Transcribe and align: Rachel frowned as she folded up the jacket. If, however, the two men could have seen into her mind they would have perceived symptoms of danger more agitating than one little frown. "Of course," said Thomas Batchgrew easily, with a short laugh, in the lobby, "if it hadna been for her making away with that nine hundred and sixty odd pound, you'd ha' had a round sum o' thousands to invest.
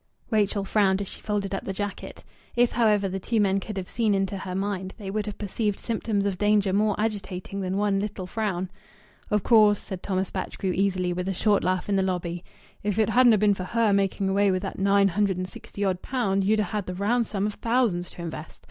Rachel 0.31 0.63
frowned 0.65 0.99
as 0.99 1.07
she 1.07 1.21
folded 1.21 1.53
up 1.53 1.63
the 1.63 1.73
jacket. 1.73 2.23
If, 2.55 2.71
however, 2.71 3.07
the 3.07 3.19
two 3.19 3.39
men 3.39 3.59
could 3.59 3.77
have 3.77 3.87
seen 3.87 4.15
into 4.15 4.35
her 4.35 4.55
mind 4.55 4.95
they 4.97 5.11
would 5.11 5.27
have 5.27 5.37
perceived 5.37 5.79
symptoms 5.79 6.25
of 6.25 6.39
danger 6.39 6.73
more 6.73 6.99
agitating 6.99 7.61
than 7.61 7.77
one 7.77 7.99
little 7.99 8.25
frown. 8.25 8.71
"Of 9.29 9.43
course," 9.43 9.77
said 9.79 10.01
Thomas 10.01 10.31
Batchgrew 10.31 10.71
easily, 10.73 11.13
with 11.13 11.29
a 11.29 11.35
short 11.35 11.63
laugh, 11.63 11.87
in 11.87 11.97
the 11.97 12.01
lobby, 12.01 12.43
"if 12.81 12.97
it 12.97 13.09
hadna 13.09 13.37
been 13.37 13.53
for 13.53 13.63
her 13.63 13.93
making 13.93 14.27
away 14.27 14.49
with 14.49 14.63
that 14.63 14.79
nine 14.79 15.09
hundred 15.09 15.37
and 15.37 15.47
sixty 15.47 15.83
odd 15.85 16.01
pound, 16.01 16.43
you'd 16.43 16.59
ha' 16.61 16.69
had 16.71 16.89
a 16.89 16.95
round 16.95 17.27
sum 17.27 17.45
o' 17.45 17.51
thousands 17.51 18.09
to 18.09 18.23
invest. 18.23 18.59